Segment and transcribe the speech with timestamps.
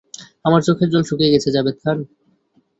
[0.45, 1.97] আমার চোখের জল শুকিয়ে গেছে, জাভেদ খান।